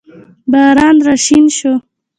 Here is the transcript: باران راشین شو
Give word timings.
باران 0.51 0.95
راشین 1.05 1.45
شو 1.57 1.71